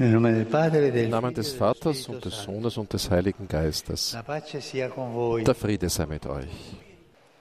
[0.00, 2.44] Im Namen des Vaters und des.
[2.44, 4.16] Sohnes und des Heiligen Geistes.
[4.16, 6.48] Der Friede sei mit euch.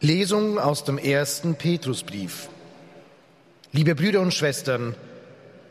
[0.01, 2.49] Lesung aus dem ersten Petrusbrief.
[3.71, 4.93] Liebe Brüder und Schwestern,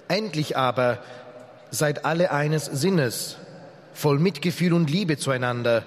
[0.09, 1.03] endlich aber
[1.71, 3.37] seid alle eines Sinnes,
[3.93, 5.85] voll Mitgefühl und Liebe zueinander,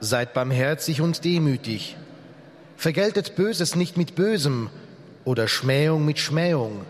[0.00, 1.94] seid barmherzig und demütig.
[2.78, 4.70] Vergeltet Böses nicht mit Bösem
[5.26, 6.86] oder Schmähung mit Schmähung.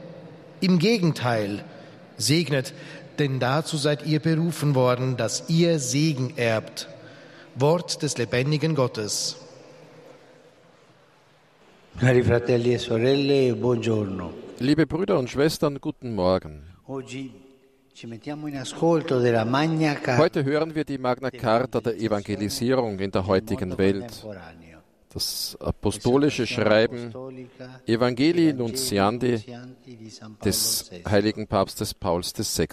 [0.61, 1.65] Im Gegenteil,
[2.19, 2.73] segnet,
[3.19, 6.89] denn dazu seid ihr berufen worden, dass ihr Segen erbt.
[7.55, 9.37] Wort des lebendigen Gottes.
[11.99, 14.31] Cari fratelli e sorelle, buongiorno.
[14.59, 16.63] Liebe Brüder und Schwestern, guten Morgen.
[16.87, 17.31] Heute
[20.45, 24.27] hören wir die Magna Carta der Evangelisierung in der heutigen Welt.
[25.17, 27.11] Das apostolische Schreiben
[27.87, 29.43] Evangelii Nuntiandi
[30.45, 32.69] des heiligen Papstes Pauls VI.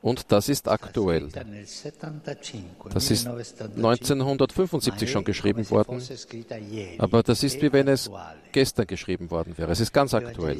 [0.00, 1.28] Und das ist aktuell.
[1.28, 2.62] Scritta nel 75,
[2.94, 6.00] Das ist 1975, 1975 schon geschrieben worden,
[6.98, 8.08] aber das ist wie wenn es
[8.52, 9.72] gestern geschrieben worden wäre.
[9.72, 10.58] Es ist ganz aktuell.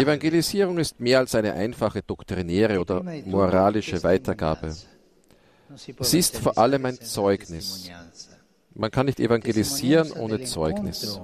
[0.00, 4.74] Evangelisierung ist mehr als eine einfache doktrinäre oder moralische Weitergabe.
[5.76, 7.90] Sie ist vor allem ein senza Zeugnis.
[8.74, 11.20] Man kann nicht evangelisieren ohne Zeugnis.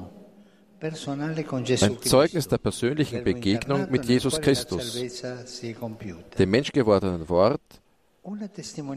[0.80, 5.02] Ein Zeugnis der persönlichen Begegnung mit Jesus Christus,
[6.38, 7.60] dem menschgewordenen Wort,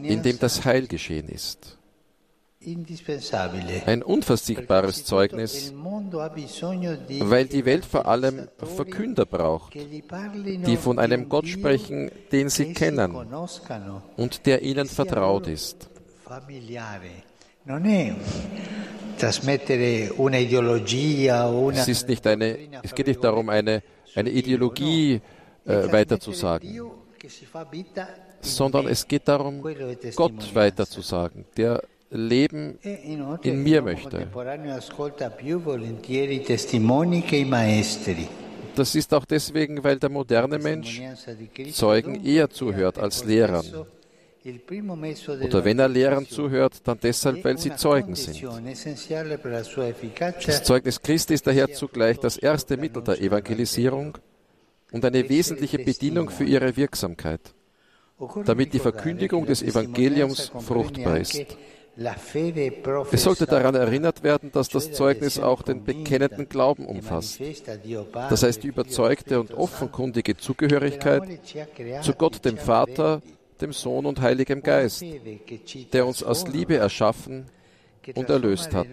[0.03, 1.77] in dem das Heil geschehen ist.
[3.88, 12.12] Ein unverzichtbares Zeugnis, weil die Welt vor allem Verkünder braucht, die von einem Gott sprechen,
[12.32, 13.16] den sie kennen
[14.16, 15.89] und der ihnen vertraut ist.
[21.73, 23.82] Es, ist nicht eine, es geht nicht darum, eine,
[24.14, 25.20] eine Ideologie
[25.66, 26.92] äh, weiterzusagen,
[28.42, 29.64] sondern es geht darum,
[30.16, 32.77] Gott weiterzusagen, der Leben
[33.42, 34.27] in mir möchte.
[38.76, 41.02] Das ist auch deswegen, weil der moderne Mensch
[41.71, 43.66] Zeugen eher zuhört als Lehrern.
[44.44, 48.44] Oder wenn er Lehrern zuhört, dann deshalb, weil sie Zeugen sind.
[50.45, 54.17] Das Zeugnis Christi ist daher zugleich das erste Mittel der Evangelisierung
[54.92, 57.54] und eine wesentliche Bedingung für ihre Wirksamkeit,
[58.45, 61.45] damit die Verkündigung des Evangeliums fruchtbar ist.
[63.11, 67.41] Es sollte daran erinnert werden, dass das Zeugnis auch den bekennenden Glauben umfasst.
[68.13, 71.23] Das heißt die überzeugte und offenkundige Zugehörigkeit
[72.02, 73.21] zu Gott, dem Vater,
[73.59, 75.03] dem Sohn und Heiligem Geist,
[75.91, 77.45] der uns aus Liebe erschaffen
[78.16, 78.88] und erlöst hat.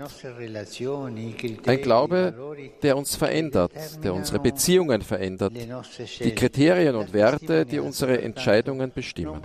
[1.66, 8.20] Ein Glaube, der uns verändert, der unsere Beziehungen verändert, die Kriterien und Werte, die unsere
[8.20, 9.42] Entscheidungen bestimmen.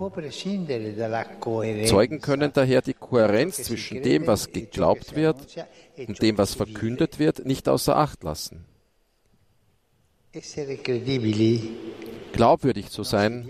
[1.86, 5.38] Zeugen können daher die Kohärenz zwischen dem, was geglaubt wird
[6.08, 8.66] und dem, was verkündet wird, nicht außer Acht lassen.
[12.34, 13.48] Glaubwürdig zu sein,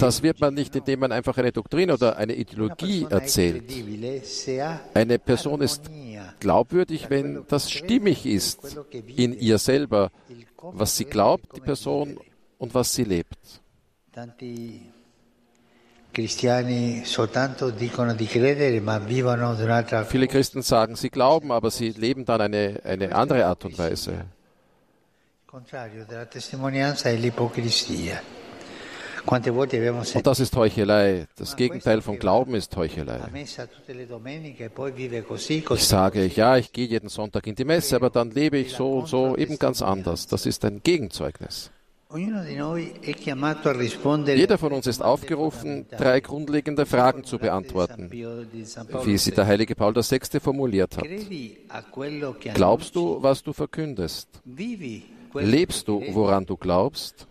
[0.00, 3.64] das wird man nicht, indem man einfach eine Doktrin oder eine Ideologie erzählt.
[4.94, 5.82] Eine Person ist
[6.40, 8.60] glaubwürdig, wenn das stimmig ist
[9.16, 10.10] in ihr selber,
[10.60, 12.18] was sie glaubt, die Person,
[12.58, 13.38] und was sie lebt.
[20.08, 24.24] Viele Christen sagen, sie glauben, aber sie leben dann eine, eine andere Art und Weise.
[30.14, 31.26] Und das ist Heuchelei.
[31.36, 33.20] Das Gegenteil von Glauben ist Heuchelei.
[35.70, 38.98] Ich sage, ja, ich gehe jeden Sonntag in die Messe, aber dann lebe ich so
[38.98, 40.26] und so eben ganz anders.
[40.26, 41.70] Das ist ein Gegenzeugnis.
[42.10, 42.46] Jeder
[44.58, 50.40] von uns ist aufgerufen, drei grundlegende Fragen zu beantworten, wie sie der heilige Paul VI.
[50.40, 51.04] formuliert hat.
[52.54, 54.28] Glaubst du, was du verkündest?
[55.40, 57.26] Lebst du, woran du glaubst?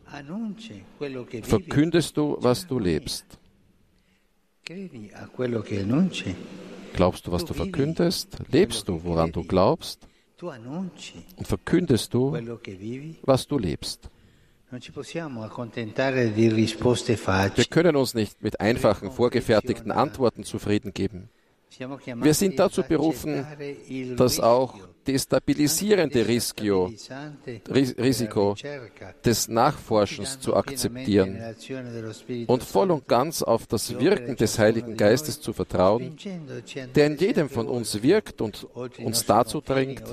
[1.44, 3.26] Verkündest du, was du lebst?
[6.94, 8.38] Glaubst du, was du verkündest?
[8.52, 10.00] Lebst du, woran du glaubst?
[10.42, 12.38] Und verkündest du,
[13.24, 14.10] was du lebst?
[14.70, 14.82] Wir
[17.70, 21.30] können uns nicht mit einfachen, vorgefertigten Antworten zufrieden geben.
[22.16, 23.46] Wir sind dazu berufen,
[24.16, 24.76] das auch
[25.08, 26.92] destabilisierende Rischio,
[27.70, 28.56] Risiko
[29.24, 31.40] des Nachforschens zu akzeptieren
[32.48, 36.18] und voll und ganz auf das Wirken des Heiligen Geistes zu vertrauen,
[36.96, 38.68] der in jedem von uns wirkt und
[39.00, 40.04] uns dazu drängt,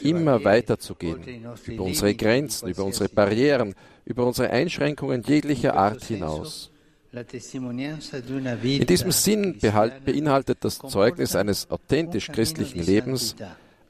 [0.00, 3.74] immer weiterzugehen, über unsere Grenzen, über unsere Barrieren,
[4.04, 6.70] über unsere Einschränkungen jeglicher Art hinaus.
[7.14, 13.36] In diesem Sinn beinhaltet das Zeugnis eines authentisch christlichen Lebens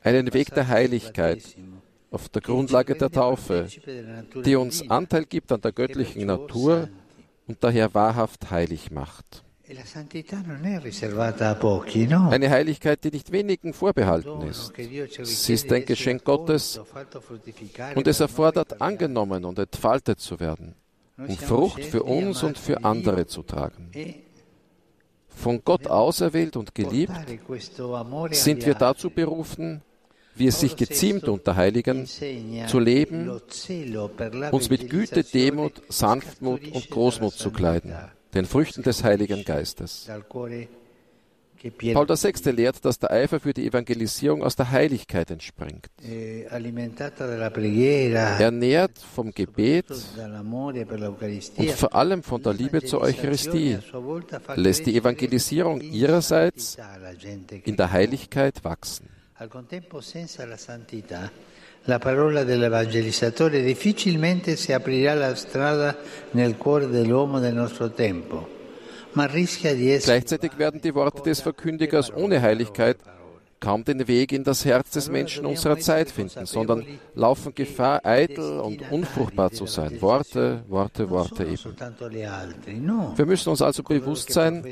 [0.02, 1.42] einen Weg der Heiligkeit
[2.10, 3.68] auf der Grundlage der Taufe,
[4.44, 6.90] die uns Anteil gibt an der göttlichen Natur
[7.46, 9.42] und daher wahrhaft heilig macht.
[12.30, 14.74] Eine Heiligkeit, die nicht wenigen vorbehalten ist.
[15.22, 16.78] Sie ist ein Geschenk Gottes
[17.94, 20.74] und es erfordert, angenommen und entfaltet zu werden
[21.16, 23.90] um Frucht für uns und für andere zu tragen.
[25.28, 27.12] Von Gott auserwählt und geliebt
[28.30, 29.82] sind wir dazu berufen,
[30.36, 33.30] wie es sich geziemt unter Heiligen, zu leben,
[34.50, 37.94] uns mit Güte, Demut, Sanftmut und Großmut zu kleiden,
[38.34, 40.08] den Früchten des Heiligen Geistes.
[41.70, 42.50] Paul VI.
[42.50, 45.86] lehrt, dass der Eifer für die Evangelisierung aus der Heiligkeit entspringt.
[46.02, 46.60] Eh, er
[48.50, 49.86] nährt vom Gebet
[51.56, 53.78] und vor allem von der Liebe zur Eucharistie,
[54.56, 56.76] lässt die Evangelisierung ihrerseits
[57.64, 59.08] in der Heiligkeit wachsen.
[61.86, 65.94] La parola dell'evangelizzatore difficilmente si aprirà la strada
[66.30, 68.53] nel cuore dell'uomo del nostro tempo.
[69.14, 72.98] Gleichzeitig werden die Worte des Verkündigers ohne Heiligkeit
[73.64, 76.84] kaum den Weg in das Herz des Menschen unserer Zeit finden, sondern
[77.14, 80.02] laufen Gefahr, eitel und unfruchtbar zu sein.
[80.02, 81.74] Worte, Worte, Worte eben.
[83.16, 84.64] Wir müssen uns also bewusst sein,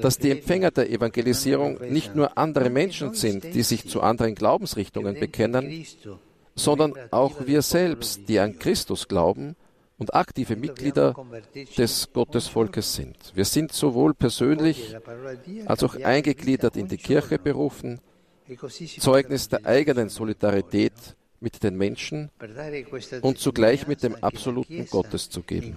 [0.00, 5.18] dass die Empfänger der Evangelisierung nicht nur andere Menschen sind, die sich zu anderen Glaubensrichtungen
[5.18, 5.84] bekennen,
[6.54, 9.56] sondern auch wir selbst, die an Christus glauben
[9.98, 11.14] und aktive Mitglieder
[11.76, 13.16] des Gottesvolkes sind.
[13.34, 14.96] Wir sind sowohl persönlich
[15.66, 18.00] als auch eingegliedert in die Kirche berufen,
[19.00, 20.92] Zeugnis der eigenen Solidarität
[21.40, 22.30] mit den Menschen
[23.20, 25.76] und zugleich mit dem absoluten Gottes zu geben.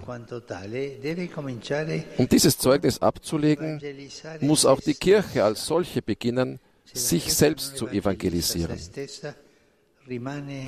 [2.18, 3.80] Um dieses Zeugnis abzulegen,
[4.40, 6.58] muss auch die Kirche als solche beginnen,
[6.92, 8.78] sich selbst zu evangelisieren.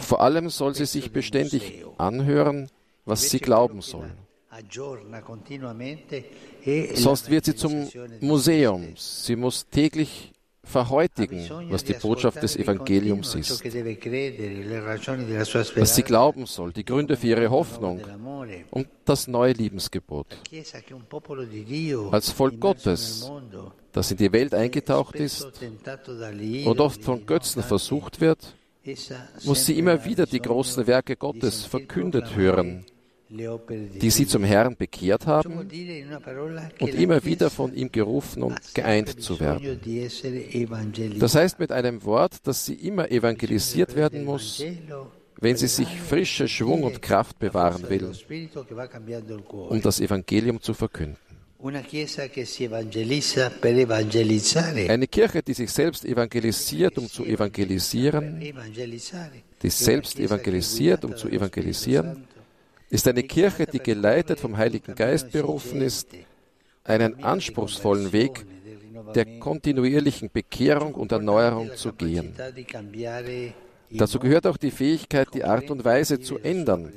[0.00, 2.70] Vor allem soll sie sich beständig anhören,
[3.04, 4.10] was sie glauben soll.
[6.94, 7.88] Sonst wird sie zum
[8.20, 8.94] Museum.
[8.96, 13.64] Sie muss täglich verhäutigen, was die Botschaft des Evangeliums ist,
[15.76, 18.00] was sie glauben soll, die Gründe für ihre Hoffnung
[18.70, 20.26] und das neue Liebensgebot.
[22.10, 23.30] Als Volk Gottes,
[23.92, 25.46] das in die Welt eingetaucht ist
[26.64, 28.54] und oft von Götzen versucht wird,
[29.44, 32.86] muss sie immer wieder die großen Werke Gottes verkündet hören
[33.28, 35.68] die sie zum Herrn bekehrt haben
[36.80, 39.80] und immer wieder von ihm gerufen und geeint zu werden.
[41.18, 44.62] Das heißt mit einem Wort, dass sie immer evangelisiert werden muss,
[45.40, 48.12] wenn sie sich frische Schwung und Kraft bewahren will,
[49.50, 51.16] um das Evangelium zu verkünden.
[51.66, 51.82] Eine
[55.06, 58.38] Kirche, die sich selbst evangelisiert, um zu evangelisieren,
[59.62, 62.28] die selbst evangelisiert, um zu evangelisieren,
[62.94, 66.06] ist eine Kirche, die geleitet vom Heiligen Geist berufen ist,
[66.84, 68.46] einen anspruchsvollen Weg
[69.16, 72.32] der kontinuierlichen Bekehrung und Erneuerung zu gehen.
[73.90, 76.92] Dazu gehört auch die Fähigkeit, die Art und Weise zu ändern,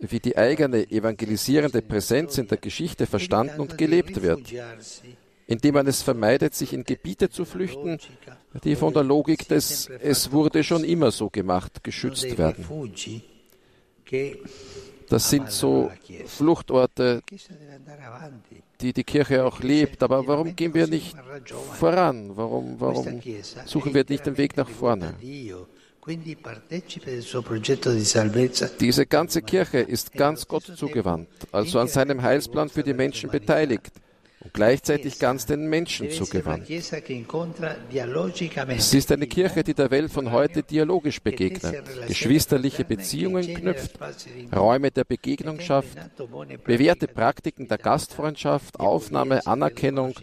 [0.00, 4.52] wie die eigene evangelisierende Präsenz in der Geschichte verstanden und gelebt wird,
[5.46, 7.98] indem man es vermeidet, sich in Gebiete zu flüchten,
[8.64, 12.66] die von der Logik des Es wurde schon immer so gemacht geschützt werden.
[15.10, 15.90] Das sind so
[16.26, 17.20] Fluchtorte,
[18.80, 20.02] die die Kirche auch lebt.
[20.04, 21.16] Aber warum gehen wir nicht
[21.74, 22.30] voran?
[22.36, 23.20] Warum, warum
[23.66, 25.14] suchen wir nicht den Weg nach vorne?
[28.80, 33.92] Diese ganze Kirche ist ganz Gott zugewandt, also an seinem Heilsplan für die Menschen beteiligt
[34.42, 36.66] und gleichzeitig ganz den Menschen zugewandt.
[36.66, 36.76] Sie
[38.98, 43.98] ist eine Kirche, die der Welt von heute dialogisch begegnet, geschwisterliche Beziehungen knüpft,
[44.54, 45.98] Räume der Begegnung schafft,
[46.64, 50.14] bewährte Praktiken der Gastfreundschaft, Aufnahme, Anerkennung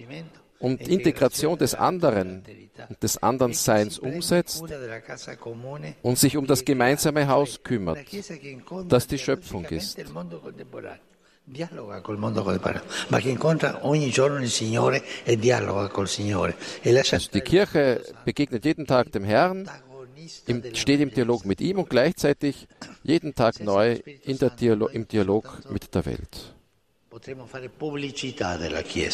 [0.60, 2.44] und Integration des anderen
[2.90, 4.64] und des anderen Seins umsetzt
[6.02, 8.00] und sich um das gemeinsame Haus kümmert,
[8.88, 10.00] das die Schöpfung ist
[11.48, 16.56] dialoga col mondo ma che incontra ogni giorno il Signore e dialoga col Signore.
[16.82, 19.70] E also die Kirche begegnet jeden Tag dem Herrn
[20.46, 22.68] im, steht im Dialog mit ihm und gleichzeitig
[23.04, 24.00] jeden Tag neu
[24.60, 26.54] Dialo im Dialog mit der Welt.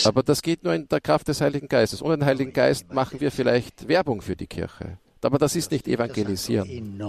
[0.03, 2.01] Aber das geht nur in der Kraft des Heiligen Geistes.
[2.01, 4.97] Ohne den Heiligen Geist machen wir vielleicht Werbung für die Kirche.
[5.21, 6.99] Aber das ist nicht evangelisieren.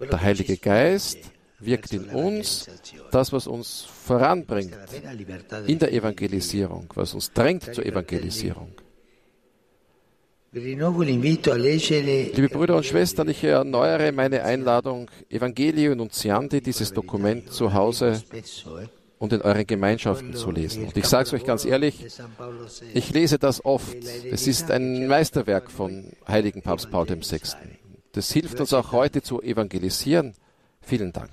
[0.00, 1.18] Der Heilige Geist
[1.64, 2.68] wirkt in uns
[3.10, 4.74] das, was uns voranbringt
[5.66, 8.72] in der Evangelisierung, was uns drängt zur Evangelisierung.
[10.54, 18.22] Liebe Brüder und Schwestern, ich erneuere meine Einladung, Evangelio Nunziandi, dieses Dokument zu Hause
[19.18, 20.84] und in euren Gemeinschaften zu lesen.
[20.84, 22.04] Und ich sage es euch ganz ehrlich,
[22.92, 23.96] ich lese das oft.
[24.30, 27.40] Es ist ein Meisterwerk von heiligen Papst Paul VI.
[28.12, 30.34] Das hilft uns auch heute zu evangelisieren.
[30.82, 31.30] Vielen Dank.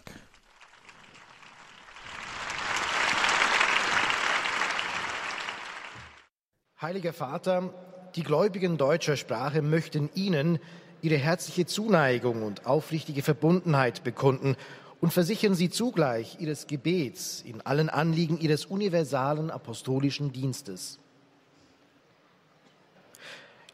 [6.81, 7.73] Heiliger Vater,
[8.15, 10.59] die Gläubigen deutscher Sprache möchten Ihnen
[11.01, 14.55] ihre herzliche Zuneigung und aufrichtige Verbundenheit bekunden
[15.01, 20.99] und versichern Sie zugleich Ihres Gebets in allen Anliegen Ihres universalen apostolischen Dienstes.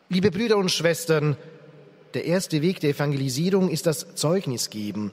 [0.10, 1.36] Liebe Brüder und Schwestern,
[2.14, 5.12] der erste Weg der Evangelisierung ist das Zeugnisgeben.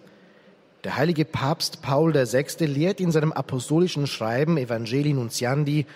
[0.85, 2.65] Der heilige Papst Paul VI.
[2.67, 5.87] lehrt in seinem apostolischen Schreiben Evangelii Nuntiandi,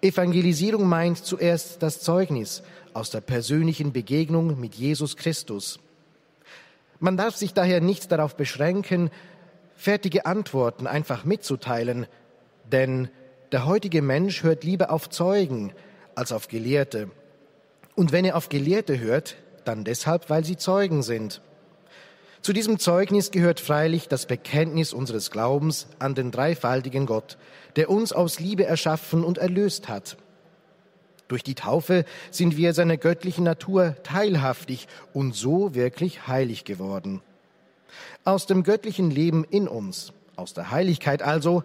[0.00, 5.78] Evangelisierung meint zuerst das Zeugnis aus der persönlichen Begegnung mit Jesus Christus.
[6.98, 9.10] Man darf sich daher nicht darauf beschränken,
[9.76, 12.06] fertige Antworten einfach mitzuteilen,
[12.72, 13.08] denn
[13.52, 15.72] der heutige Mensch hört lieber auf Zeugen
[16.16, 17.08] als auf Gelehrte.
[17.94, 21.40] Und wenn er auf Gelehrte hört, dann deshalb, weil sie Zeugen sind.
[22.42, 27.36] Zu diesem Zeugnis gehört freilich das Bekenntnis unseres Glaubens an den dreifaltigen Gott,
[27.76, 30.16] der uns aus Liebe erschaffen und erlöst hat.
[31.26, 37.20] Durch die Taufe sind wir seiner göttlichen Natur teilhaftig und so wirklich heilig geworden.
[38.24, 41.64] Aus dem göttlichen Leben in uns, aus der Heiligkeit also,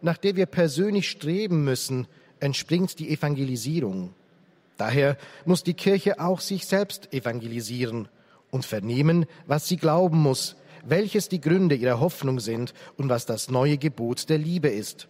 [0.00, 2.08] nach der wir persönlich streben müssen,
[2.40, 4.14] entspringt die Evangelisierung.
[4.78, 8.08] Daher muss die Kirche auch sich selbst evangelisieren
[8.54, 13.50] und vernehmen, was sie glauben muss, welches die Gründe ihrer Hoffnung sind und was das
[13.50, 15.08] neue Gebot der Liebe ist.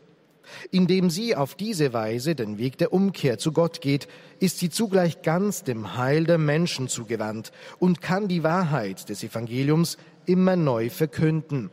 [0.71, 4.09] Indem sie auf diese Weise den Weg der Umkehr zu Gott geht,
[4.41, 9.99] ist sie zugleich ganz dem Heil der Menschen zugewandt und kann die Wahrheit des Evangeliums
[10.25, 11.69] immer neu verkünden.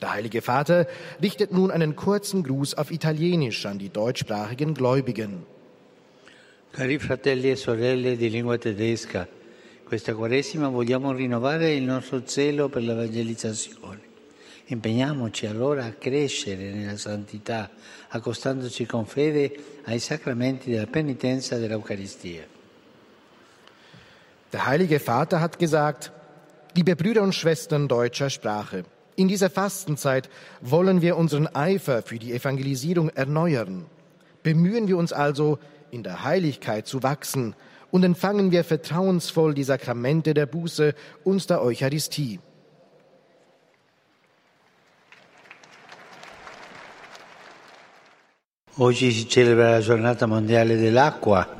[0.00, 0.88] Der Heilige Vater
[1.22, 5.46] richtet nun einen kurzen Gruß auf Italienisch an die deutschsprachigen Gläubigen.
[6.72, 9.28] Cari fratelli e sorelle di lingua tedesca,
[9.92, 14.00] Questa Quaresima vogliamo rinnovare il nostro zelo per l'evangelizzazione.
[14.68, 17.68] Impegniamoci allora a crescere nella santità,
[18.08, 22.42] accostandoci con fede ai sacramenti della penitenza e dell'Eucharistia.
[24.48, 26.10] Der Heilige Vater hat gesagt,
[26.72, 30.30] liebe Brüder und Schwestern deutscher Sprache, in dieser Fastenzeit
[30.62, 33.84] wollen wir unseren Eifer für die Evangelisierung erneuern.
[34.42, 35.58] Bemühen wir uns also,
[35.90, 37.54] in der Heiligkeit zu wachsen,
[37.92, 40.94] und empfangen wir vertrauensvoll die Sakramente der Buße
[41.24, 42.40] und der Eucharistie.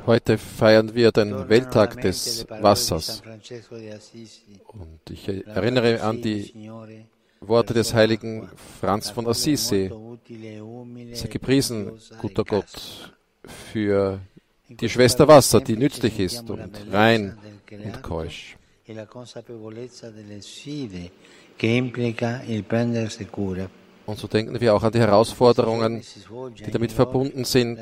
[0.07, 3.21] Heute feiern wir den Welttag des Wassers.
[4.67, 6.71] Und ich erinnere an die
[7.41, 8.49] Worte des heiligen
[8.81, 9.91] Franz von Assisi.
[11.13, 13.13] Sei gepriesen, guter Gott,
[13.71, 14.19] für
[14.79, 17.37] die Schwester Wasser, die nützlich ist und rein
[17.71, 18.57] und keusch.
[24.05, 26.03] Und so denken wir auch an die Herausforderungen,
[26.65, 27.79] die damit verbunden sind,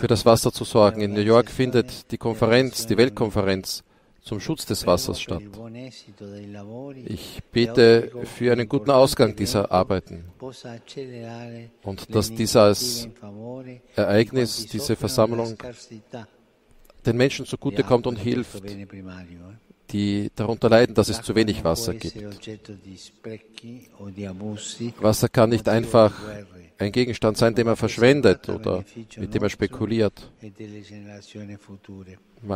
[0.00, 1.00] für das Wasser zu sorgen.
[1.00, 3.82] In New York findet die Konferenz, die Weltkonferenz
[4.22, 5.42] zum Schutz des Wassers statt.
[7.06, 10.24] Ich bete für einen guten Ausgang dieser Arbeiten
[11.82, 13.08] und dass dieses
[13.96, 15.56] Ereignis, diese Versammlung
[17.06, 18.62] den Menschen zugutekommt und hilft,
[19.92, 22.16] die darunter leiden, dass es zu wenig Wasser gibt.
[25.00, 26.12] Wasser kann nicht einfach
[26.78, 28.84] ein Gegenstand sein, den man verschwendet oder
[29.16, 30.30] mit dem er spekuliert.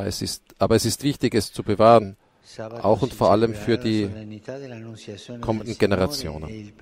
[0.06, 2.16] Es ist, aber es ist wichtig, es zu bewahren,
[2.82, 4.08] auch und vor allem für die
[5.40, 6.72] kommenden Generationen.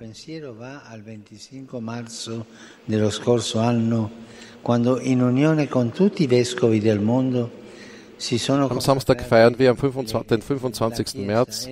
[8.49, 11.15] Am Samstag feiern wir am 25, den 25.
[11.15, 11.67] März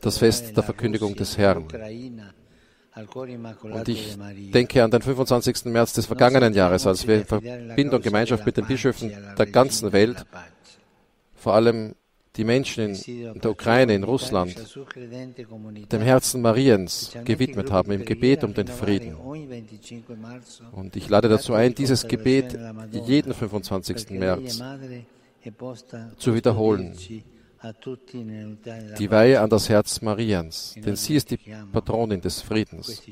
[0.00, 1.66] das Fest der Verkündigung des Herrn.
[3.62, 4.18] Und ich
[4.52, 5.66] denke an den 25.
[5.66, 10.26] März des vergangenen Jahres, als wir in Verbindung, Gemeinschaft mit den Bischöfen der ganzen Welt,
[11.34, 11.94] vor allem
[12.40, 14.56] die Menschen in der Ukraine, in Russland,
[15.92, 19.14] dem Herzen Mariens gewidmet haben im Gebet um den Frieden.
[20.72, 22.58] Und ich lade dazu ein, dieses Gebet
[23.06, 24.10] jeden 25.
[24.12, 24.62] März
[26.16, 26.96] zu wiederholen.
[28.98, 31.38] Die Weihe an das Herz Mariens, denn sie ist die
[31.70, 33.02] Patronin des Friedens.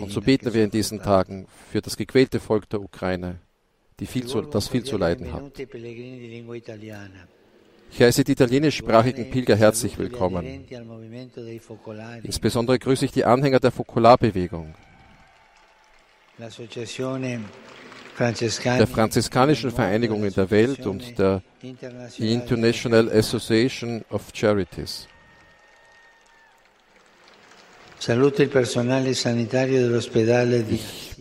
[0.00, 3.40] Und so beten wir in diesen Tagen für das gequälte Volk der Ukraine,
[4.00, 5.52] die viel zu, das viel zu leiden hat.
[7.94, 10.64] Ich heiße die italienischsprachigen Pilger herzlich willkommen.
[12.22, 14.74] Insbesondere grüße ich die Anhänger der Fokularbewegung
[18.18, 21.42] der franziskanischen Vereinigung in der Welt und der
[22.18, 25.06] International Association of Charities.
[30.70, 31.16] Ich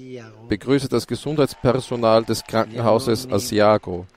[0.48, 4.08] begrüße das Gesundheitspersonal des Krankenhauses Asiago,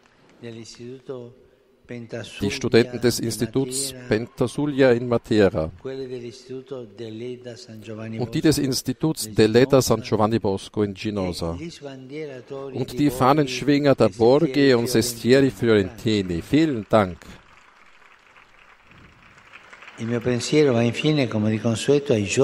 [1.88, 5.70] die Studenten des Instituts Pentasulia in Matera
[8.18, 11.58] und die des Instituts Deleda San Giovanni Bosco in Ginosa
[12.72, 16.40] und die Fahnenschwinger der Borghe und Sestieri Fiorentini.
[16.40, 17.18] Vielen Dank.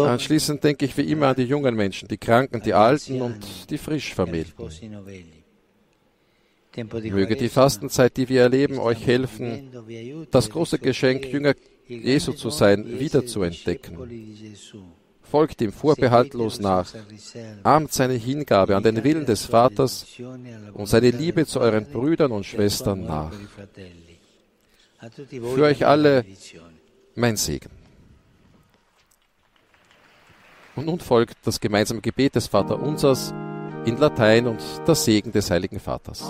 [0.06, 3.78] Anschließend denke ich wie immer an die jungen Menschen, die Kranken, die Alten und die
[3.78, 4.68] Frischvermählten.
[6.76, 9.70] Möge die Fastenzeit, die wir erleben, euch helfen,
[10.30, 11.54] das große Geschenk, Jünger
[11.86, 13.98] Jesu zu sein, wiederzuentdecken.
[15.22, 16.92] Folgt ihm vorbehaltlos nach,
[17.62, 20.06] ahmt seine Hingabe an den Willen des Vaters
[20.72, 23.32] und seine Liebe zu euren Brüdern und Schwestern nach.
[25.28, 26.24] Für euch alle
[27.14, 27.70] mein Segen.
[30.76, 33.32] Und nun folgt das gemeinsame Gebet des Vaterunsers
[33.84, 36.24] in Latein und der Segen des Heiligen Vaters.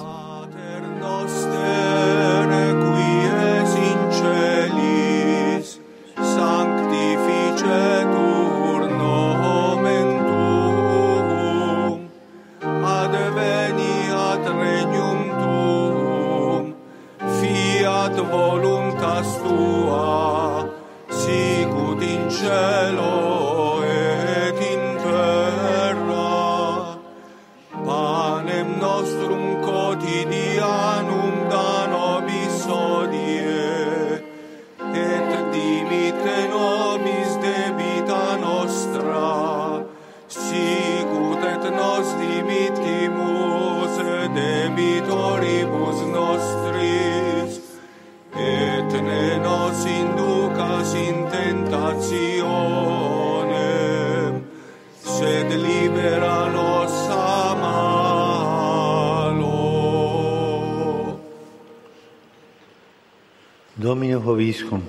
[64.50, 64.82] vobiscum.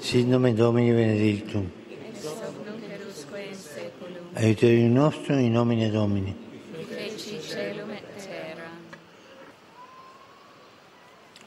[0.00, 1.72] Sit nomen Domini benedictum.
[4.36, 6.34] Aiuterium nostrum in nomine Domini.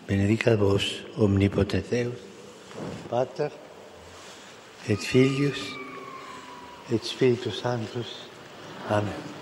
[0.08, 2.20] Benedicat vos omnipotens Deus,
[3.10, 3.52] Pater
[4.88, 5.60] et Filius
[6.89, 8.30] et Spiritus Sanctus.
[8.89, 9.37] Amen.